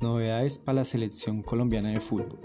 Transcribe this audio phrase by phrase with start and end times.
[0.00, 2.40] novedades para la selección colombiana de fútbol.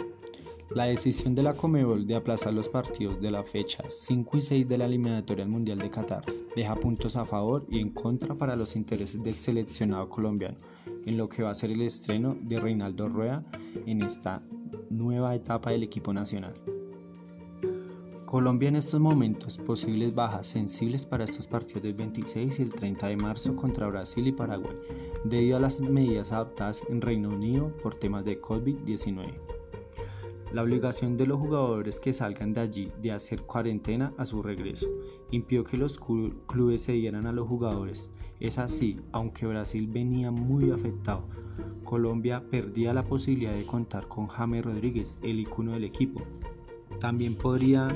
[0.73, 4.69] La decisión de la Comebol de aplazar los partidos de la fecha 5 y 6
[4.69, 6.23] de la eliminatoria al Mundial de Qatar
[6.55, 10.57] deja puntos a favor y en contra para los intereses del seleccionado colombiano,
[11.05, 13.43] en lo que va a ser el estreno de Reinaldo Rueda
[13.85, 14.41] en esta
[14.89, 16.53] nueva etapa del equipo nacional.
[18.31, 23.09] Colombia en estos momentos posibles bajas sensibles para estos partidos del 26 y el 30
[23.09, 24.73] de marzo contra Brasil y Paraguay,
[25.25, 29.33] debido a las medidas adoptadas en Reino Unido por temas de COVID-19.
[30.53, 34.87] La obligación de los jugadores que salgan de allí de hacer cuarentena a su regreso
[35.31, 38.11] impidió que los clubes se dieran a los jugadores.
[38.39, 41.25] Es así, aunque Brasil venía muy afectado,
[41.83, 46.21] Colombia perdía la posibilidad de contar con James Rodríguez, el icono del equipo,
[46.99, 47.89] también podrían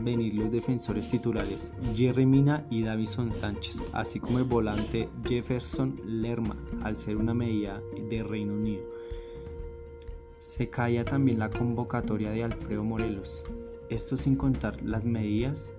[0.00, 6.56] venir los defensores titulares Jerry Mina y Davison Sánchez, así como el volante Jefferson Lerma,
[6.82, 8.82] al ser una medida de Reino Unido.
[10.36, 13.44] Se caía también la convocatoria de Alfredo Morelos,
[13.90, 15.74] esto sin contar las medidas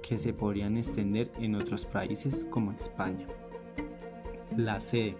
[0.00, 3.26] que se podrían extender en otros países como España.
[4.56, 5.16] La sede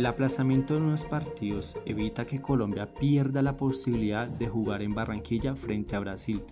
[0.00, 5.54] el aplazamiento de unos partidos evita que Colombia pierda la posibilidad de jugar en Barranquilla
[5.54, 6.42] frente a Brasil.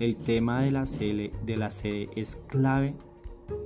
[0.00, 2.96] El tema de la, sede, de la sede es clave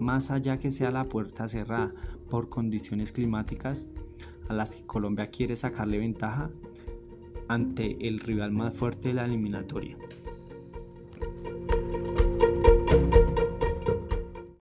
[0.00, 1.94] más allá que sea la puerta cerrada
[2.28, 3.88] por condiciones climáticas
[4.48, 6.50] a las que Colombia quiere sacarle ventaja
[7.46, 9.96] ante el rival más fuerte de la eliminatoria.